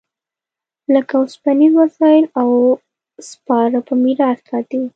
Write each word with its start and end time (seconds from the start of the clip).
لکه 0.93 1.13
اوسپنیز 1.21 1.73
وسایل 1.81 2.25
او 2.39 2.49
سپاره 3.29 3.79
په 3.87 3.93
میراث 4.03 4.39
پاتې 4.49 4.75
و 4.79 4.83